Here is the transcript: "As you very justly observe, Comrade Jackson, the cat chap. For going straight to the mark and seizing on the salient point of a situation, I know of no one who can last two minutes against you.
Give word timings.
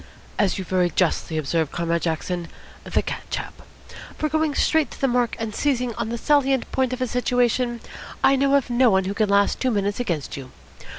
"As 0.39 0.57
you 0.57 0.63
very 0.65 0.89
justly 0.89 1.37
observe, 1.37 1.71
Comrade 1.71 2.01
Jackson, 2.01 2.47
the 2.85 3.03
cat 3.03 3.21
chap. 3.29 3.61
For 4.17 4.29
going 4.29 4.55
straight 4.55 4.89
to 4.89 4.99
the 4.99 5.07
mark 5.07 5.35
and 5.37 5.53
seizing 5.53 5.93
on 5.93 6.09
the 6.09 6.17
salient 6.17 6.71
point 6.71 6.91
of 6.91 7.01
a 7.03 7.07
situation, 7.07 7.81
I 8.23 8.35
know 8.35 8.55
of 8.55 8.71
no 8.71 8.89
one 8.89 9.03
who 9.03 9.13
can 9.13 9.29
last 9.29 9.59
two 9.59 9.69
minutes 9.69 9.99
against 9.99 10.35
you. 10.35 10.49